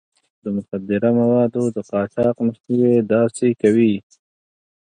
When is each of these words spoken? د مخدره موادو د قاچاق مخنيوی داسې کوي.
د 0.43 0.45
مخدره 0.55 1.09
موادو 1.19 1.63
د 1.75 1.77
قاچاق 1.89 2.35
مخنيوی 2.47 2.97
داسې 3.13 3.47
کوي. 3.61 3.93